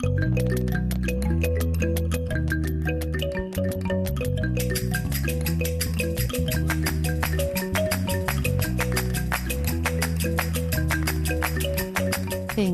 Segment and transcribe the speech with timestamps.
[0.00, 0.06] En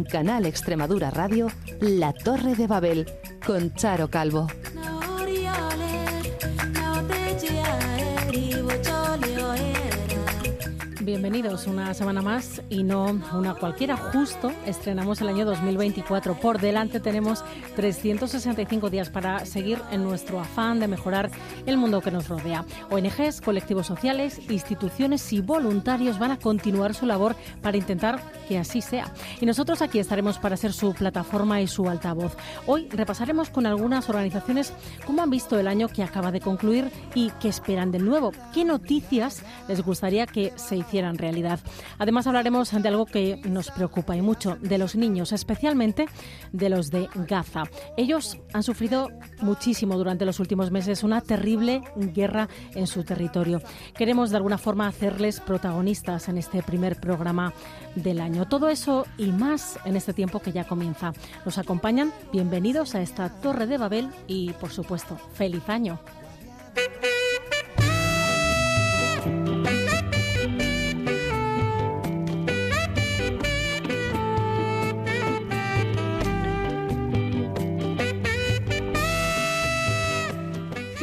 [0.05, 1.49] Canal Extremadura Radio,
[1.81, 3.07] La Torre de Babel,
[3.47, 4.49] con Charo Calvo.
[11.05, 13.95] Bienvenidos una semana más y no una cualquiera.
[13.95, 16.41] Justo estrenamos el año 2024.
[16.41, 17.45] Por delante tenemos
[17.77, 21.31] 365 días para seguir en nuestro afán de mejorar
[21.67, 22.65] el mundo que nos rodea.
[22.89, 28.81] ONGs, colectivos sociales, instituciones y voluntarios van a continuar su labor para intentar que así
[28.81, 29.13] sea.
[29.43, 32.35] Y nosotros aquí estaremos para ser su plataforma y su altavoz.
[32.67, 34.73] Hoy repasaremos con algunas organizaciones
[35.05, 38.33] cómo han visto el año que acaba de concluir y qué esperan del nuevo.
[38.55, 41.61] ¿Qué noticias les gustaría que se hicieran realidad?
[41.99, 46.07] Además hablaremos de algo que nos preocupa y mucho, de los niños, especialmente
[46.53, 47.65] de los de Gaza.
[47.97, 53.61] Ellos han sufrido muchísimo durante los últimos meses una terrible guerra en su territorio.
[53.97, 57.53] Queremos de alguna forma hacerles protagonistas en este primer programa
[57.95, 58.47] del año.
[58.49, 61.13] Todo eso y más en este tiempo que ya comienza.
[61.45, 65.99] Nos acompañan, bienvenidos a esta Torre de Babel y, por supuesto, feliz año.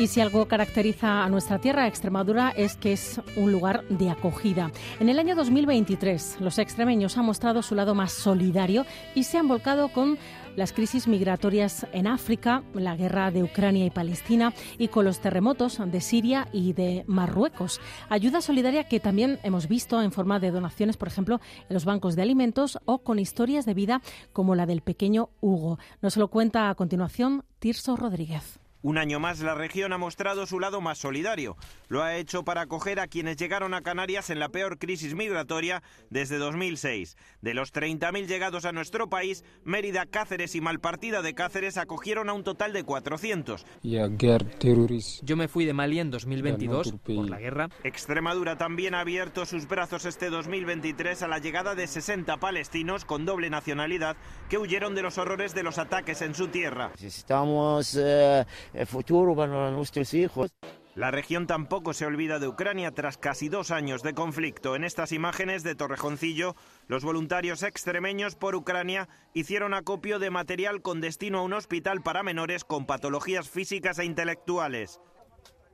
[0.01, 4.71] Y si algo caracteriza a nuestra tierra, Extremadura, es que es un lugar de acogida.
[4.99, 9.47] En el año 2023, los extremeños han mostrado su lado más solidario y se han
[9.47, 10.17] volcado con
[10.55, 15.77] las crisis migratorias en África, la guerra de Ucrania y Palestina y con los terremotos
[15.85, 17.79] de Siria y de Marruecos.
[18.09, 22.15] Ayuda solidaria que también hemos visto en forma de donaciones, por ejemplo, en los bancos
[22.15, 24.01] de alimentos o con historias de vida
[24.33, 25.77] como la del pequeño Hugo.
[26.01, 28.60] Nos lo cuenta a continuación Tirso Rodríguez.
[28.83, 31.55] Un año más la región ha mostrado su lado más solidario.
[31.87, 35.83] Lo ha hecho para acoger a quienes llegaron a Canarias en la peor crisis migratoria
[36.09, 37.15] desde 2006.
[37.41, 42.33] De los 30.000 llegados a nuestro país, Mérida, Cáceres y Malpartida de Cáceres acogieron a
[42.33, 43.65] un total de 400.
[43.83, 47.69] Yo me fui de Mali en 2022 por la guerra.
[47.83, 53.25] Extremadura también ha abierto sus brazos este 2023 a la llegada de 60 palestinos con
[53.25, 54.15] doble nacionalidad
[54.49, 56.91] que huyeron de los horrores de los ataques en su tierra.
[57.01, 60.51] Estamos eh, el futuro para nuestros hijos.
[60.93, 64.75] La región tampoco se olvida de Ucrania tras casi dos años de conflicto.
[64.75, 66.55] En estas imágenes de Torrejoncillo,
[66.87, 72.23] los voluntarios extremeños por Ucrania hicieron acopio de material con destino a un hospital para
[72.23, 74.99] menores con patologías físicas e intelectuales.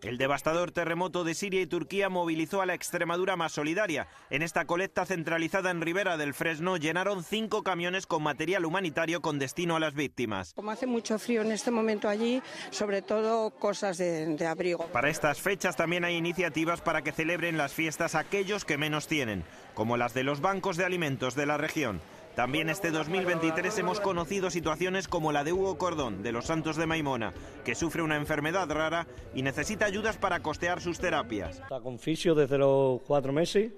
[0.04, 4.08] El devastador terremoto de Siria y Turquía movilizó a la Extremadura más solidaria.
[4.30, 9.40] En esta colecta centralizada en Ribera del Fresno llenaron cinco camiones con material humanitario con
[9.40, 10.54] destino a las víctimas.
[10.54, 14.86] Como hace mucho frío en este momento allí, sobre todo cosas de, de abrigo.
[14.88, 19.44] Para estas fechas también hay iniciativas para que celebren las fiestas aquellos que menos tienen,
[19.74, 22.02] como las de los bancos de alimentos de la región.
[22.38, 26.86] También este 2023 hemos conocido situaciones como la de Hugo Cordón, de los Santos de
[26.86, 27.34] Maimona,
[27.66, 31.58] que sufre una enfermedad rara y necesita ayudas para costear sus terapias.
[31.58, 33.72] Está con fisio desde los cuatro meses.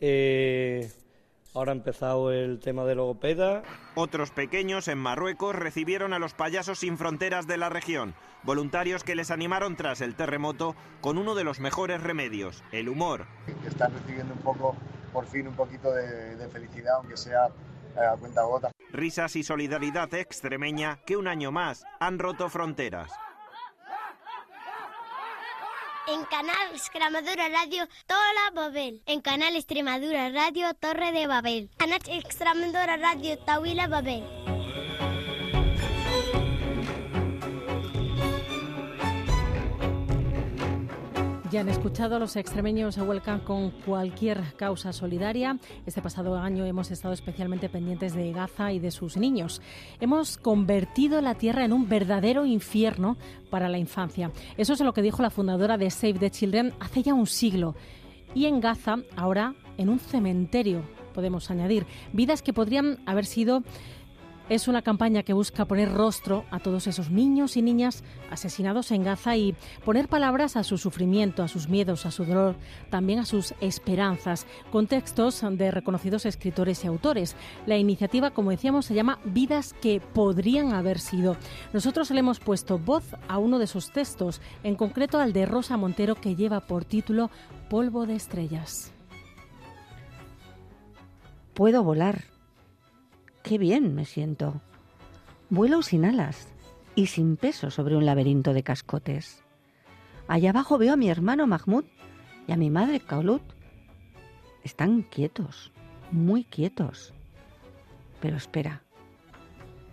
[0.00, 0.90] Eh,
[1.52, 3.64] ahora ha empezado el tema de logopeda.
[3.94, 9.14] Otros pequeños en Marruecos recibieron a los payasos sin fronteras de la región, voluntarios que
[9.14, 13.26] les animaron tras el terremoto con uno de los mejores remedios, el humor.
[13.66, 14.74] Están recibiendo un poco,
[15.12, 17.50] por fin, un poquito de, de felicidad, aunque sea
[18.06, 18.70] a cuenta gota.
[18.92, 23.10] Risas y solidaridad extremeña que un año más han roto fronteras.
[26.08, 29.00] En Canal Extremadura Radio Tola Babel.
[29.06, 31.70] En Canal Extremadura Radio Torre de Babel.
[31.76, 34.24] Canal Extremadura Radio Tawila Babel.
[41.50, 45.58] Ya han escuchado, los extremeños se vuelcan con cualquier causa solidaria.
[45.84, 49.60] Este pasado año hemos estado especialmente pendientes de Gaza y de sus niños.
[49.98, 53.16] Hemos convertido la tierra en un verdadero infierno
[53.50, 54.30] para la infancia.
[54.56, 57.74] Eso es lo que dijo la fundadora de Save the Children hace ya un siglo.
[58.32, 63.64] Y en Gaza, ahora, en un cementerio, podemos añadir, vidas que podrían haber sido
[64.50, 68.02] es una campaña que busca poner rostro a todos esos niños y niñas
[68.32, 69.54] asesinados en Gaza y
[69.84, 72.56] poner palabras a su sufrimiento, a sus miedos, a su dolor,
[72.90, 77.36] también a sus esperanzas, con textos de reconocidos escritores y autores.
[77.64, 81.36] La iniciativa, como decíamos, se llama Vidas que podrían haber sido.
[81.72, 85.76] Nosotros le hemos puesto voz a uno de esos textos, en concreto al de Rosa
[85.76, 87.30] Montero, que lleva por título
[87.68, 88.92] Polvo de Estrellas.
[91.54, 92.24] Puedo volar
[93.42, 94.60] qué bien me siento.
[95.48, 96.48] vuelo sin alas
[96.94, 99.42] y sin peso sobre un laberinto de cascotes.
[100.28, 101.84] Allá abajo veo a mi hermano Mahmoud
[102.46, 103.42] y a mi madre Kaulut.
[104.62, 105.72] Están quietos,
[106.10, 107.14] muy quietos.
[108.20, 108.82] Pero espera,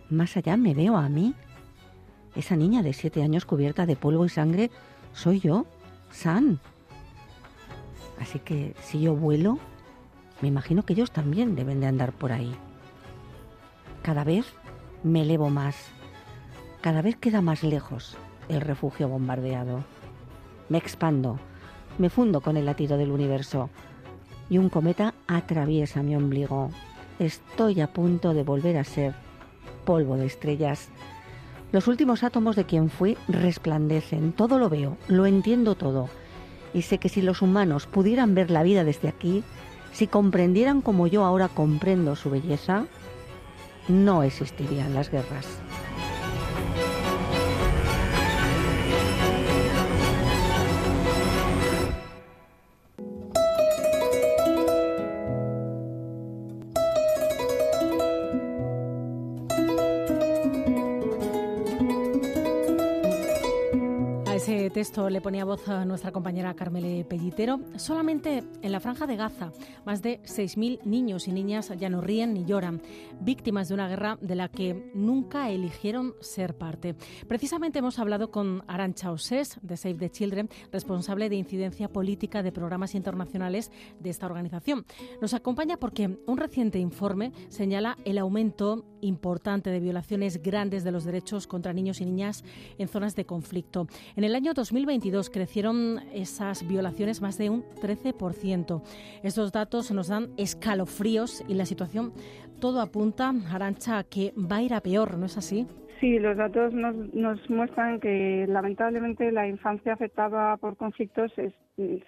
[0.10, 1.34] más allá me veo a mí.
[2.36, 4.70] Esa niña de siete años cubierta de polvo y sangre
[5.14, 5.66] soy yo,
[6.12, 6.60] San.
[8.20, 9.58] Así que si yo vuelo,
[10.42, 12.56] me imagino que ellos también deben de andar por ahí.
[14.08, 14.46] Cada vez
[15.04, 15.76] me elevo más.
[16.80, 18.16] Cada vez queda más lejos
[18.48, 19.84] el refugio bombardeado.
[20.70, 21.42] Me expando,
[21.98, 23.70] me fundo con el latido del universo
[24.50, 26.70] y un cometa atraviesa mi ombligo.
[27.20, 29.14] Estoy a punto de volver a ser
[29.84, 30.88] polvo de estrellas.
[31.74, 36.08] Los últimos átomos de quien fui resplandecen, todo lo veo, lo entiendo todo.
[36.74, 39.44] Y sé que si los humanos pudieran ver la vida desde aquí,
[39.92, 42.86] si comprendieran como yo ahora comprendo su belleza,
[43.88, 45.67] no existirían las guerras.
[64.78, 67.60] Texto le ponía voz a nuestra compañera Carmele Pellitero.
[67.78, 69.52] Solamente en la franja de Gaza,
[69.88, 72.84] más de 6.000 niños y niñas ya no ríen ni lloran,
[73.20, 76.94] víctimas de una guerra de la que nunca eligieron ser parte.
[77.28, 82.52] Precisamente hemos hablado con Arancha Osés, de Save the Children, responsable de incidencia política de
[82.52, 84.86] programas internacionales de esta organización.
[85.24, 91.06] Nos acompaña porque un reciente informe señala el aumento importante de violaciones grandes de los
[91.06, 92.44] derechos contra niños y niñas
[92.78, 93.88] en zonas de conflicto.
[94.16, 98.82] En el año 2022 crecieron esas violaciones más de un 13%.
[99.24, 102.14] Estos datos nos dan escalofríos y la situación
[102.60, 105.68] todo apunta, Arancha, que va a ir a peor, ¿no es así?
[106.00, 111.54] Sí, los datos nos muestran que lamentablemente la infancia afectada por conflictos se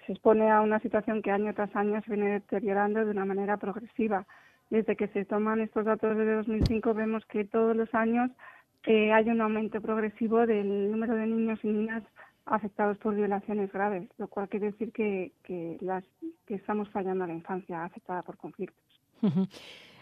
[0.08, 4.26] expone a una situación que año tras año se viene deteriorando de una manera progresiva.
[4.70, 8.30] Desde que se toman estos datos desde 2005 vemos que todos los años
[8.84, 12.04] eh, hay un aumento progresivo del número de niños y niñas
[12.46, 15.78] afectados por violaciones graves, lo cual quiere decir que, que
[16.48, 18.84] estamos fallando a la infancia afectada por conflictos.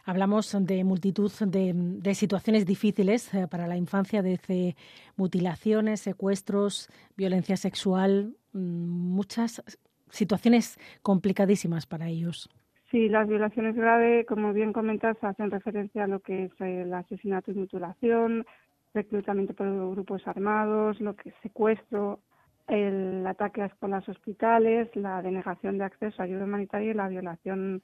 [0.05, 4.75] Hablamos de multitud de, situaciones difíciles eh, para la infancia, desde
[5.17, 9.63] mutilaciones, secuestros, violencia sexual, mm, muchas
[10.09, 12.49] situaciones complicadísimas para ellos.
[12.91, 17.51] Sí, las violaciones graves, como bien comentas, hacen referencia a lo que es el asesinato
[17.51, 18.47] y mutilación,
[18.95, 22.21] reclutamiento por grupos armados, lo que es secuestro,
[22.67, 27.83] el ataque a escuelas hospitales, la denegación de acceso a ayuda humanitaria y la violación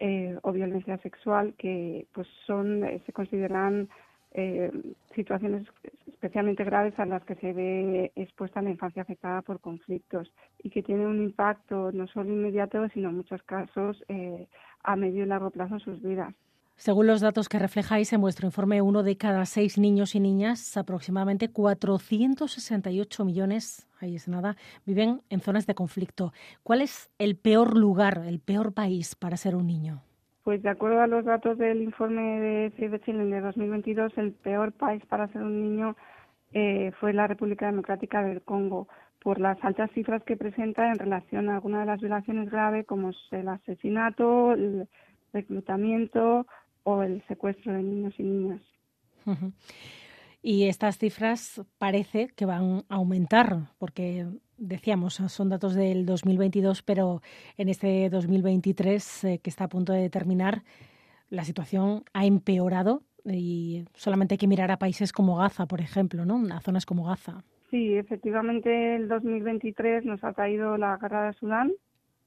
[0.00, 3.88] eh, o violencia sexual, que pues son eh, se consideran
[4.32, 4.70] eh,
[5.14, 5.66] situaciones
[6.06, 10.32] especialmente graves a las que se ve expuesta la infancia afectada por conflictos
[10.62, 14.04] y que tiene un impacto no solo inmediato, sino en muchos casos
[14.82, 16.34] a medio y largo plazo en sus vidas.
[16.80, 20.78] Según los datos que reflejáis en vuestro informe, uno de cada seis niños y niñas,
[20.78, 24.56] aproximadamente 468 millones, ahí es nada,
[24.86, 26.32] viven en zonas de conflicto.
[26.62, 30.02] ¿Cuál es el peor lugar, el peor país para ser un niño?
[30.42, 34.72] Pues de acuerdo a los datos del informe de Save the de 2022, el peor
[34.72, 35.96] país para ser un niño
[36.52, 38.88] eh, fue la República Democrática del Congo
[39.22, 43.10] por las altas cifras que presenta en relación a algunas de las violaciones graves como
[43.30, 44.88] el asesinato, el
[45.32, 46.46] reclutamiento
[46.84, 48.62] o el secuestro de niños y niñas.
[50.42, 57.20] Y estas cifras parece que van a aumentar, porque decíamos, son datos del 2022, pero
[57.56, 60.62] en este 2023 eh, que está a punto de terminar,
[61.28, 66.24] la situación ha empeorado y solamente hay que mirar a países como Gaza, por ejemplo,
[66.24, 66.42] ¿no?
[66.54, 67.44] A zonas como Gaza.
[67.70, 71.72] Sí, efectivamente el 2023 nos ha caído la guerra de Sudán,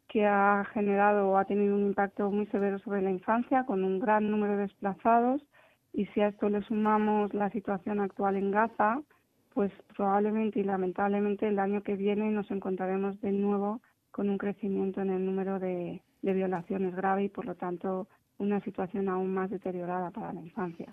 [0.08, 4.00] que ha generado o ha tenido un impacto muy severo sobre la infancia, con un
[4.00, 5.42] gran número de desplazados.
[5.94, 9.02] Y si a esto le sumamos la situación actual en Gaza,
[9.54, 13.82] pues probablemente y lamentablemente el año que viene nos encontraremos de nuevo
[14.12, 18.08] con un crecimiento en el número de, violaciones graves y, por lo tanto,
[18.38, 20.88] una situación aún más deteriorada para la infancia.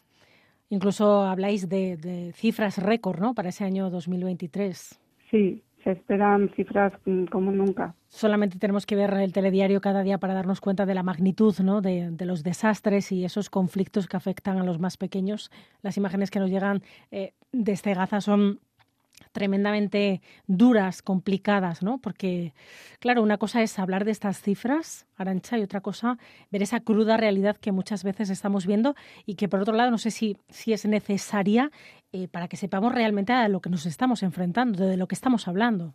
[0.69, 3.35] Incluso habláis de, de cifras récord, ¿no?
[3.35, 5.01] Para ese año 2023.
[5.31, 7.95] Sí, se esperan cifras mm, como nunca.
[8.09, 11.81] Solamente tenemos que ver el telediario cada día para darnos cuenta de la magnitud ¿no?
[11.81, 15.51] de, los desastres y esos conflictos que afectan a los más pequeños.
[15.83, 18.61] Las imágenes que nos llegan eh, desde Gaza son
[19.33, 21.99] tremendamente duras, complicadas, ¿no?
[21.99, 22.53] Porque,
[22.99, 26.19] claro, una cosa es hablar de estas cifras, Arancha, y otra cosa
[26.51, 28.95] ver esa cruda realidad que muchas veces estamos viendo
[29.27, 31.71] y que, por otro lado, no sé si, si es necesaria
[32.13, 35.49] eh, para que sepamos realmente a lo que nos estamos enfrentando, de lo que estamos
[35.49, 35.95] hablando.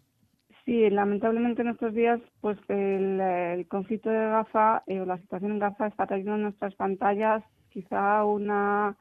[0.66, 5.60] Sí, lamentablemente en estos días, pues el, conflicto de Gaza eh, o la situación en
[5.60, 8.96] Gaza está trayendo en nuestras pantallas quizá una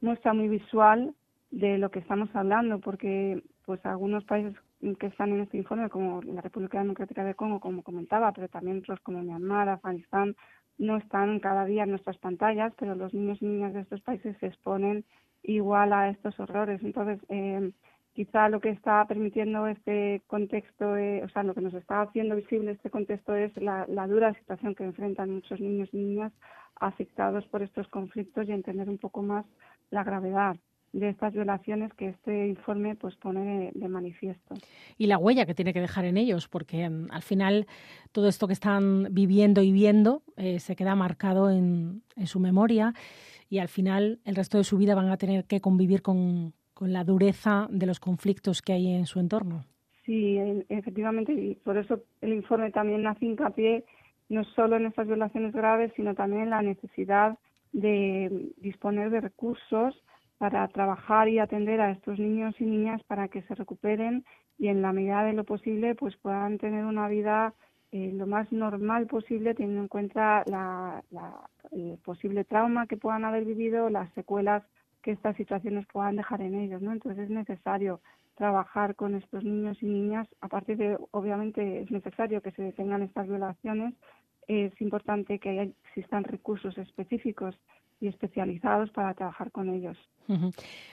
[0.00, 1.14] muestra muy visual
[1.50, 4.54] de lo que estamos hablando, porque pues algunos países
[4.98, 8.78] que están en este informe, como la República Democrática de Congo, como comentaba, pero también
[8.78, 10.36] otros como Myanmar, Afganistán,
[10.78, 14.36] no están cada día en nuestras pantallas, pero los niños y niñas de estos países
[14.38, 15.04] se exponen
[15.42, 16.82] igual a estos horrores.
[16.82, 17.72] Entonces, eh,
[18.14, 22.36] quizá lo que está permitiendo este contexto, eh, o sea, lo que nos está haciendo
[22.36, 26.32] visible este contexto es la, dura situación que enfrentan muchos niños y niñas
[26.76, 29.46] afectados por estos conflictos y entender un poco más
[29.90, 30.56] la gravedad
[30.94, 34.54] de estas violaciones que este informe pues pone de, manifiesto.
[34.96, 37.66] Y la huella que tiene que dejar en ellos, porque mm, al final
[38.12, 42.94] todo esto que están viviendo y viendo eh, se queda marcado en, en su memoria
[43.50, 46.92] y al final el resto de su vida van a tener que convivir con, con
[46.92, 49.64] la dureza de los conflictos que hay en su entorno.
[50.04, 53.84] Sí, efectivamente, y por eso el informe también hace hincapié
[54.28, 57.38] no solo en estas violaciones graves, sino también en la necesidad
[57.72, 60.00] de disponer de recursos
[60.38, 64.24] para trabajar y atender a estos niños y niñas para que se recuperen
[64.58, 67.54] y en la medida de lo posible pues puedan tener una vida
[67.92, 71.02] eh, lo más normal posible teniendo en cuenta la,
[71.70, 74.64] el posible trauma que puedan haber vivido, las secuelas
[75.00, 76.90] que estas situaciones puedan dejar en ellos, ¿no?
[76.90, 78.00] Entonces es necesario
[78.34, 83.28] trabajar con estos niños y niñas, aparte de, obviamente, es necesario que se detengan estas
[83.28, 83.94] violaciones,
[84.48, 87.56] es importante que existan recursos específicos
[88.04, 89.96] y especializados para trabajar con ellos.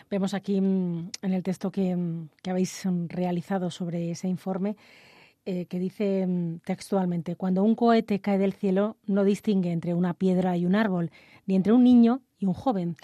[0.10, 4.76] Vemos aquí mm, en el texto que, mm, que habéis mm, realizado sobre ese informe
[5.44, 6.28] eh, que dice
[6.66, 11.10] textualmente, cuando un cohete cae del cielo no distingue entre una piedra y un árbol,
[11.48, 12.96] ni entre un niño y un joven.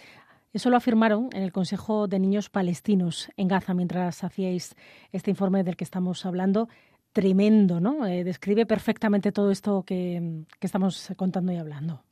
[0.54, 4.76] Eso lo afirmaron en el Consejo de Niños Palestinos en Gaza mientras hacíais
[5.12, 6.70] este informe del que estamos hablando.
[7.12, 8.06] Tremendo, ¿no?
[8.06, 12.04] Eh, describe perfectamente todo esto que, estamos contando y hablando.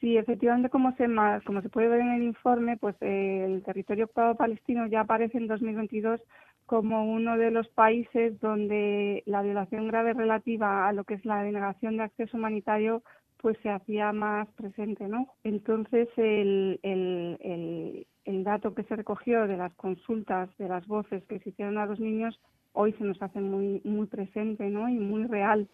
[0.00, 1.06] Sí, efectivamente, como se,
[1.44, 5.38] como se puede ver en el informe, pues eh, el territorio ocupado palestino ya aparece
[5.38, 6.20] en 2022
[6.66, 11.42] como uno de los países donde la violación grave relativa a lo que es la
[11.42, 13.02] denegación de acceso humanitario
[13.38, 15.28] pues se hacía más presente, ¿no?
[15.44, 21.38] Entonces el, el, el, dato que se recogió de las consultas, de las voces que
[21.38, 22.38] se hicieron a los niños,
[22.72, 24.88] hoy se nos hace muy, muy presente, ¿no?
[24.88, 25.68] Y muy real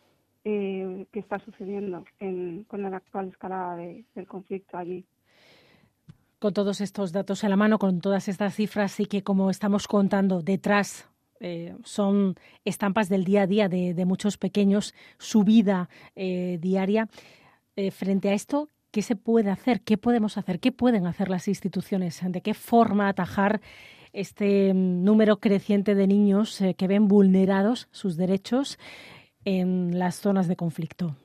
[0.45, 2.05] eh, que está sucediendo
[2.69, 5.05] con la actual escalada del conflicto allí
[6.45, 9.89] con todos estos datos a la mano, con todas estas cifras y que, como estamos
[9.89, 11.09] contando, detrás
[11.41, 17.09] eh, son estampas del día a día de, muchos pequeños, su vida eh, diaria.
[17.77, 19.81] Eh, frente a esto, ¿qué se puede hacer?
[19.81, 20.61] ¿Qué podemos hacer?
[20.61, 22.21] ¿Qué pueden hacer las instituciones?
[22.23, 23.61] ¿De qué forma atajar
[24.13, 28.79] este mm, número creciente de niños que ven vulnerados sus derechos
[29.45, 31.17] en las zonas de conflicto?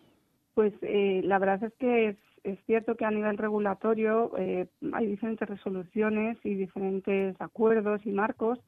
[0.54, 2.10] Pues eh, la verdad es que
[2.44, 8.60] es, cierto que a nivel regulatorio hay diferentes resoluciones y diferentes acuerdos y marcos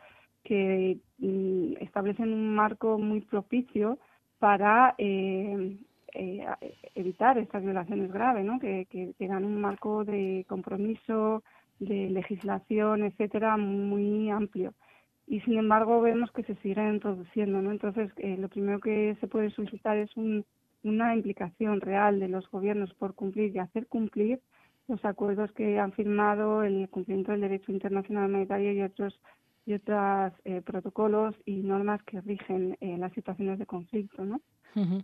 [0.44, 3.98] que mm, establecen un marco muy propicio
[4.40, 5.78] para eh,
[6.96, 8.60] evitar estas violaciones graves, ¿no?
[8.60, 11.44] que, que, dan un marco de compromiso,
[11.80, 14.74] de legislación, etcétera, muy amplio.
[15.28, 17.72] Y sin embargo vemos que se siguen introduciendo, ¿no?
[17.72, 20.12] Entonces, eh, lo primero que se puede solicitar es
[20.84, 24.42] una implicación real de los gobiernos por cumplir y hacer cumplir
[24.88, 29.20] los acuerdos que han firmado, el cumplimiento del derecho internacional humanitario y otros
[29.66, 34.42] y otros eh, protocolos y normas que rigen las situaciones de conflicto, ¿no?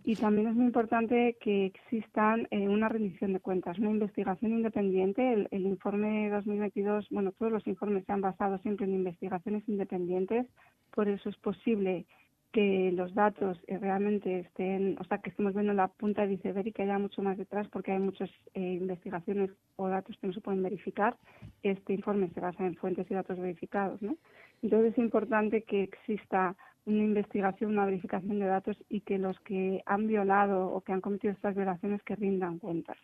[0.04, 5.32] Y también es muy importante que existan eh, una rendición de cuentas, una investigación independiente.
[5.32, 10.46] El, el, informe 2022, bueno, todos los informes se han basado siempre en investigaciones independientes,
[10.94, 12.06] por eso es posible
[12.52, 16.66] que los datos eh, realmente estén, o sea, que estemos viendo la punta de iceberg
[16.66, 20.32] y que haya mucho más detrás porque hay muchas eh, investigaciones o datos que no
[20.32, 21.16] se pueden verificar.
[21.62, 24.16] Este informe se basa en fuentes y datos verificados, ¿no?
[24.62, 26.56] Entonces es importante que exista
[26.88, 31.00] una investigación, una verificación de datos y que los que han violado o que han
[31.00, 32.96] cometido estas violaciones que rindan cuentas.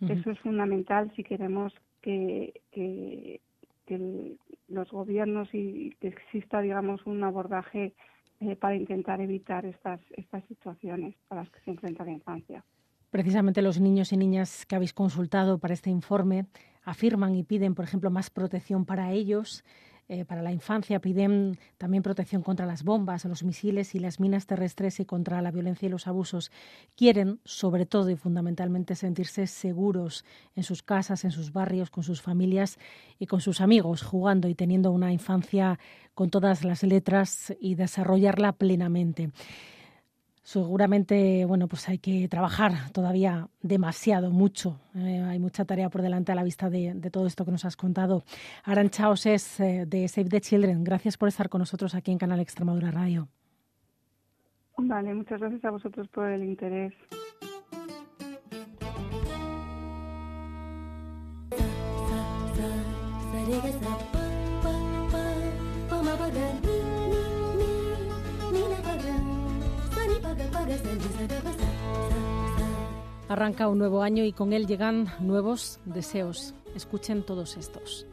[0.00, 1.72] Eso es fundamental si queremos
[2.02, 3.40] que, que,
[4.68, 7.94] los gobiernos y que exista, digamos, un abordaje
[8.40, 12.64] eh, para intentar evitar estas, estas situaciones a las que se enfrenta la infancia.
[13.10, 16.46] Precisamente los niños y niñas que habéis consultado para este informe
[16.84, 19.64] afirman y piden, por ejemplo, más protección para ellos,
[20.08, 24.46] eh, para la infancia piden también protección contra las bombas, los misiles y las minas
[24.46, 26.50] terrestres y contra la violencia y los abusos.
[26.94, 30.24] Quieren, sobre todo y fundamentalmente, sentirse seguros
[30.56, 32.78] en sus casas, en sus barrios, con sus familias
[33.18, 35.78] y con sus amigos, jugando y teniendo una infancia
[36.14, 39.30] con todas las letras y desarrollarla plenamente.
[40.44, 44.78] Seguramente, bueno, pues hay que trabajar todavía demasiado, mucho.
[44.94, 47.76] Eh, hay mucha tarea por delante a la vista de, todo esto que nos has
[47.76, 48.24] contado.
[48.62, 50.84] Aranchaos es eh, de Save the Children.
[50.84, 53.26] Gracias por estar con nosotros aquí en Canal Extremadura Radio.
[54.76, 56.92] Vale, muchas gracias a vosotros por el interés.
[73.34, 76.54] Arranca un nuevo año y con él llegan nuevos deseos.
[76.76, 78.06] Escuchen todos estos.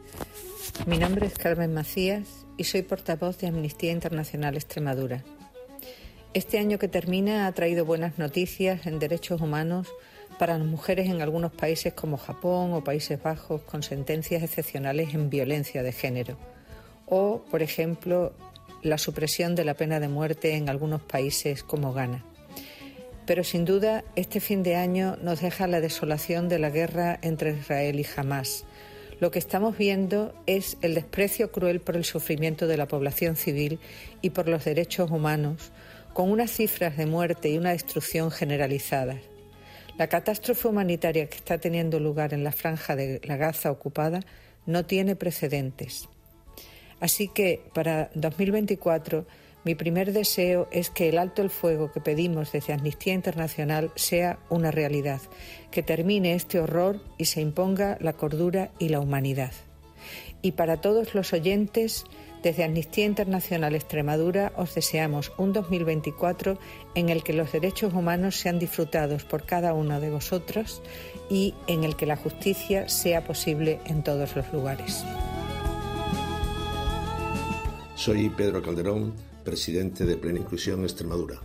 [0.84, 5.22] Mi nombre es Carmen Macías y soy portavoz de Amnistía Internacional Extremadura.
[6.34, 9.86] Este año que termina ha traído buenas noticias en derechos humanos
[10.40, 15.30] para las mujeres en algunos países como Japón o Países Bajos con sentencias excepcionales en
[15.30, 16.36] violencia de género.
[17.06, 18.32] O, por ejemplo,
[18.82, 22.24] la supresión de la pena de muerte en algunos países como Ghana.
[23.26, 27.52] Pero sin duda, este fin de año nos deja la desolación de la guerra entre
[27.52, 28.64] Israel y Hamas.
[29.20, 33.78] Lo que estamos viendo es el desprecio cruel por el sufrimiento de la población civil
[34.20, 35.70] y por los derechos humanos,
[36.12, 39.18] con unas cifras de muerte y una destrucción generalizadas.
[39.96, 44.20] La catástrofe humanitaria que está teniendo lugar en la franja de la Gaza ocupada
[44.66, 46.08] no tiene precedentes.
[46.98, 49.24] Así que para 2024
[49.64, 54.38] mi primer deseo es que el alto el fuego que pedimos desde Amnistía Internacional sea
[54.48, 55.20] una realidad,
[55.70, 59.52] que termine este horror y se imponga la cordura y la humanidad.
[60.42, 62.04] Y para todos los oyentes,
[62.42, 66.58] desde Amnistía Internacional Extremadura os deseamos un 2024
[66.96, 70.82] en el que los derechos humanos sean disfrutados por cada uno de vosotros
[71.30, 75.04] y en el que la justicia sea posible en todos los lugares.
[77.94, 81.40] Soy Pedro Calderón presidente de Plena Inclusión Extremadura.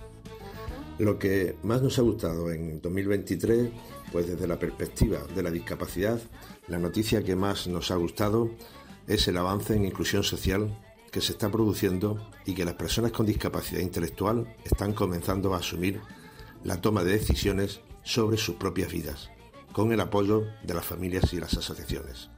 [1.00, 3.70] Lo que más nos ha gustado en 2023,
[4.12, 6.20] pues desde la perspectiva de la discapacidad,
[6.68, 8.50] la noticia que más nos ha gustado
[9.08, 10.76] es el avance en inclusión social
[11.12, 16.02] que se está produciendo y que las personas con discapacidad intelectual están comenzando a asumir
[16.64, 19.30] la toma de decisiones sobre sus propias vidas,
[19.74, 22.30] con el apoyo de las familias y las asociaciones.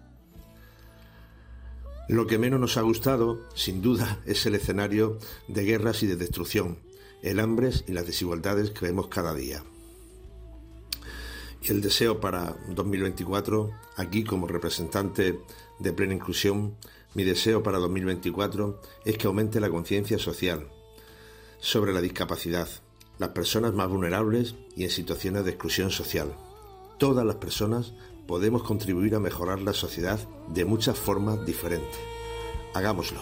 [2.09, 6.15] Lo que menos nos ha gustado, sin duda, es el escenario de guerras y de
[6.15, 6.79] destrucción,
[7.21, 9.63] el hambre y las desigualdades que vemos cada día.
[11.61, 15.39] Y el deseo para 2024, aquí como representante
[15.77, 16.75] de plena inclusión,
[17.13, 20.67] mi deseo para 2024 es que aumente la conciencia social
[21.59, 22.69] sobre la discapacidad,
[23.19, 26.35] las personas más vulnerables y en situaciones de exclusión social.
[26.97, 27.93] Todas las personas
[28.29, 30.19] podemos contribuir a mejorar la sociedad
[30.53, 31.99] de muchas formas diferentes.
[32.75, 33.19] Hagámoslo.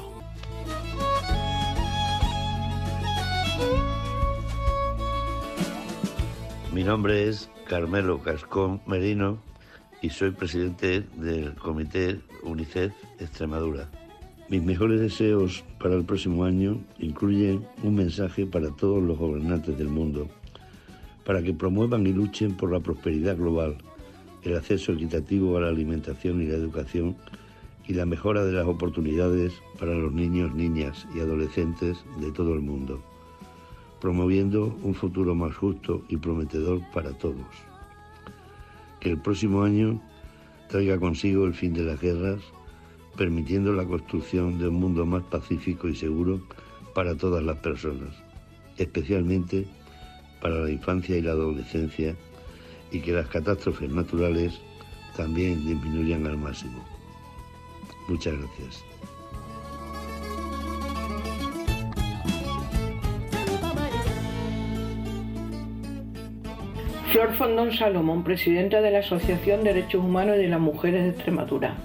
[6.73, 9.37] Mi nombre es Carmelo Cascón Merino
[10.01, 13.89] y soy presidente del Comité UNICEF Extremadura.
[14.49, 19.87] Mis mejores deseos para el próximo año incluyen un mensaje para todos los gobernantes del
[19.87, 20.27] mundo,
[21.23, 23.77] para que promuevan y luchen por la prosperidad global
[24.43, 27.15] el acceso equitativo a la alimentación y la educación
[27.87, 32.61] y la mejora de las oportunidades para los niños, niñas y adolescentes de todo el
[32.61, 33.01] mundo,
[34.01, 37.45] promoviendo un futuro más justo y prometedor para todos.
[38.99, 40.01] Que el próximo año
[40.69, 42.41] traiga consigo el fin de las guerras,
[43.15, 46.41] permitiendo la construcción de un mundo más pacífico y seguro
[46.93, 48.09] para todas las personas,
[48.77, 49.65] especialmente
[50.41, 52.15] para la infancia y la adolescencia
[52.91, 54.59] y que las catástrofes naturales
[55.15, 56.83] también disminuyan al máximo.
[58.07, 58.83] Muchas gracias.
[67.11, 71.75] Flor Fondón Salomón, presidenta de la Asociación Derechos Humanos y de las Mujeres de Extremadura.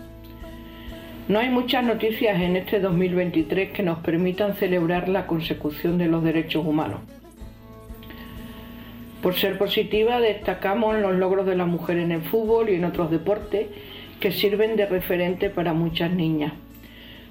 [1.29, 6.23] No hay muchas noticias en este 2023 que nos permitan celebrar la consecución de los
[6.25, 7.01] derechos humanos.
[9.23, 13.09] Por ser positiva, destacamos los logros de las mujeres en el fútbol y en otros
[13.09, 13.69] deportes
[14.19, 16.55] que sirven de referente para muchas niñas.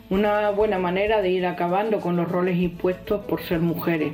[0.10, 4.14] Una buena manera de ir acabando con los roles impuestos por ser mujeres.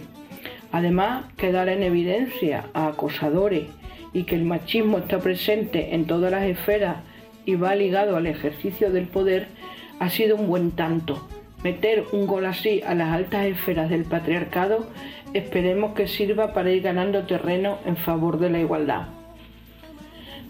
[0.71, 3.65] Además, quedar en evidencia a acosadores
[4.11, 6.97] y que el machismo está presente en todas las esferas
[7.45, 9.49] y va ligado al ejercicio del poder
[9.99, 11.27] ha sido un buen tanto
[11.63, 14.85] Meter un gol así a las altas esferas del patriarcado
[15.33, 19.07] esperemos que sirva para ir ganando terreno en favor de la igualdad.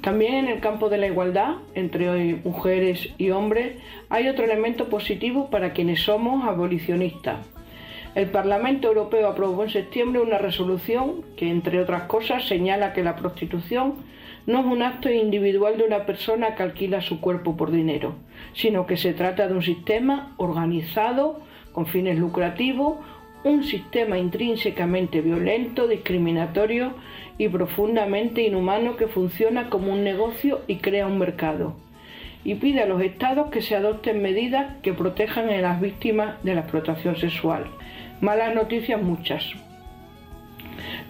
[0.01, 3.77] También en el campo de la igualdad entre mujeres y hombres
[4.09, 7.39] hay otro elemento positivo para quienes somos abolicionistas.
[8.15, 13.15] El Parlamento Europeo aprobó en septiembre una resolución que, entre otras cosas, señala que la
[13.15, 13.95] prostitución
[14.47, 18.15] no es un acto individual de una persona que alquila su cuerpo por dinero,
[18.53, 21.41] sino que se trata de un sistema organizado
[21.73, 22.97] con fines lucrativos,
[23.43, 26.93] un sistema intrínsecamente violento, discriminatorio
[27.37, 31.75] y profundamente inhumano que funciona como un negocio y crea un mercado.
[32.43, 36.55] Y pide a los estados que se adopten medidas que protejan a las víctimas de
[36.55, 37.65] la explotación sexual.
[38.21, 39.53] Malas noticias muchas.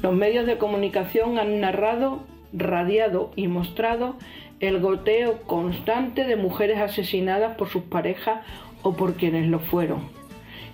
[0.02, 4.16] Los medios de comunicación han narrado, radiado y mostrado
[4.60, 8.42] el goteo constante de mujeres asesinadas por sus parejas
[8.82, 10.10] o por quienes lo fueron,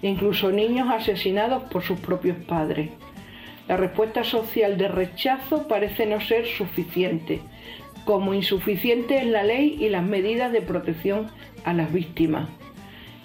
[0.04, 2.92] incluso niños asesinados por sus propios padres.
[3.68, 7.40] La respuesta social de rechazo parece no ser suficiente,
[8.06, 11.28] como insuficiente es la ley y las medidas de protección
[11.64, 12.50] a las víctimas.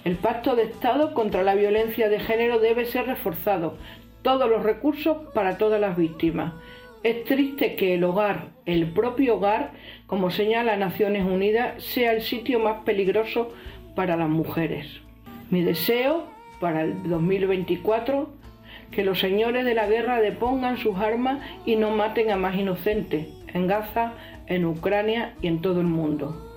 [0.05, 3.77] El pacto de Estado contra la violencia de género debe ser reforzado,
[4.21, 6.53] todos los recursos para todas las víctimas.
[7.03, 9.71] Es triste que el hogar, el propio hogar,
[10.07, 13.53] como señala Naciones Unidas, sea el sitio más peligroso
[13.95, 15.01] para las mujeres.
[15.49, 18.29] Mi deseo para el 2024
[18.91, 23.27] que los señores de la guerra depongan sus armas y no maten a más inocentes
[23.53, 24.13] en Gaza,
[24.47, 26.51] en Ucrania y en todo el mundo.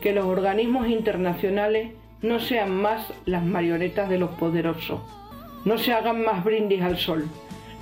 [0.00, 1.92] Que los organismos internacionales
[2.22, 5.00] no sean más las marionetas de los poderosos.
[5.64, 7.28] No se hagan más brindis al sol.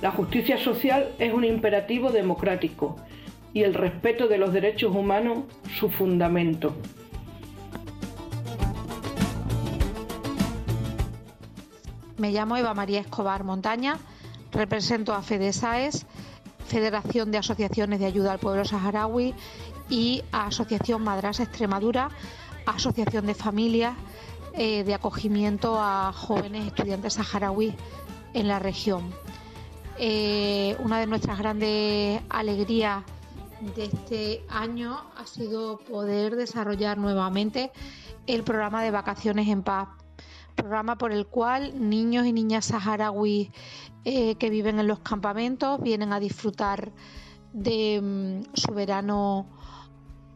[0.01, 2.97] La justicia social es un imperativo democrático
[3.53, 5.45] y el respeto de los derechos humanos
[5.79, 6.75] su fundamento.
[12.17, 13.97] Me llamo Eva María Escobar Montaña,
[14.53, 16.05] represento a FEDESAES,
[16.65, 19.33] Federación de Asociaciones de Ayuda al Pueblo Saharaui
[19.89, 22.09] y a Asociación Madras Extremadura,
[22.65, 23.95] Asociación de Familias
[24.53, 27.73] eh, de Acogimiento a Jóvenes Estudiantes Saharauis
[28.33, 29.13] en la región.
[29.97, 33.03] Eh, una de nuestras grandes alegrías
[33.75, 37.73] de este año ha sido poder desarrollar nuevamente
[38.25, 39.89] el programa de vacaciones en paz
[40.55, 43.49] programa por el cual niños y niñas saharauis
[44.03, 46.91] eh, que viven en los campamentos vienen a disfrutar
[47.53, 49.47] de mm, su verano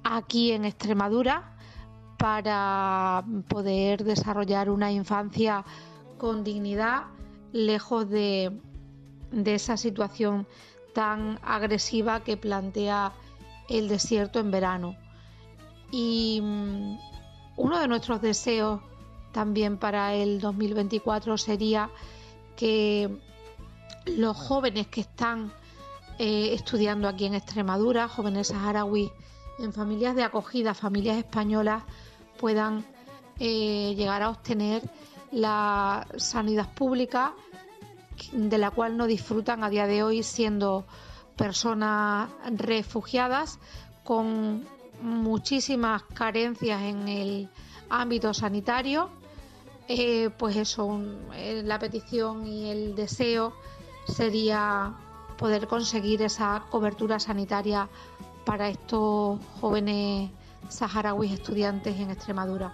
[0.03, 1.55] aquí en Extremadura
[2.17, 5.63] para poder desarrollar una infancia
[6.17, 7.03] con dignidad,
[7.53, 8.59] lejos de,
[9.31, 10.47] de esa situación
[10.93, 13.13] tan agresiva que plantea
[13.69, 14.95] el desierto en verano.
[15.91, 16.97] Y mm,
[17.57, 18.81] uno de nuestros deseos
[19.31, 21.89] también para el 2024 sería
[22.55, 23.09] que
[24.05, 25.51] los jóvenes que están
[26.17, 29.11] eh, estudiando aquí en Extremadura, jóvenes saharauis
[29.59, 31.83] en familias de acogida, familias españolas,
[32.39, 32.85] puedan
[33.39, 34.89] eh, llegar a obtener
[35.31, 37.33] la sanidad pública
[38.33, 40.85] de la cual no disfrutan a día de hoy siendo
[41.37, 43.59] personas refugiadas
[44.03, 44.65] con
[45.01, 47.49] muchísimas carencias en el
[47.89, 49.09] ámbito sanitario
[49.89, 51.01] eh, pues eso,
[51.33, 53.53] eh, la petición y el deseo
[54.07, 54.93] sería
[55.35, 57.89] poder conseguir esa cobertura sanitaria
[58.45, 60.29] para estos jóvenes
[60.69, 62.71] saharauis estudiantes en Extremadura.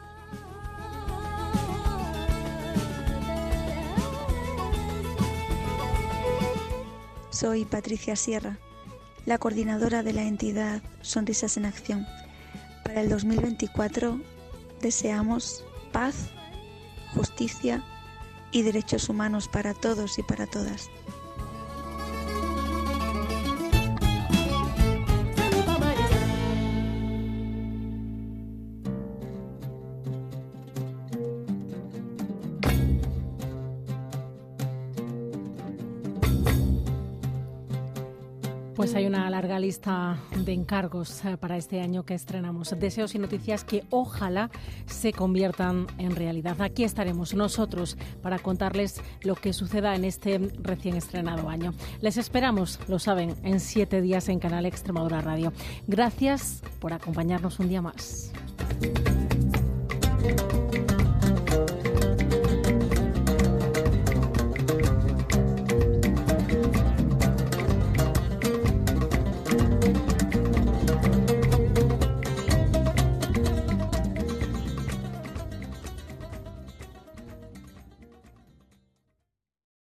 [7.30, 8.58] Soy Patricia Sierra,
[9.26, 12.06] la coordinadora de la entidad Sonrisas en Acción.
[12.84, 14.20] Para el 2024
[14.82, 16.30] deseamos paz
[17.16, 17.84] justicia
[18.52, 20.90] y derechos humanos para todos y para todas.
[38.76, 42.76] Pues hay una larga lista de encargos eh, para este año que estrenamos.
[42.78, 44.52] Deseos y noticias que ojalá
[44.86, 46.62] se conviertan en realidad.
[46.62, 51.74] Aquí estaremos nosotros para contarles lo que suceda en este recién estrenado año.
[52.02, 55.54] Les esperamos, lo saben, en siete días en Canal Extremadura Radio.
[55.88, 58.34] Gracias por acompañarnos un día más.